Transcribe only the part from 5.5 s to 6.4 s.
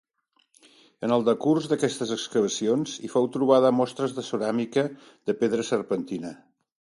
serpentina.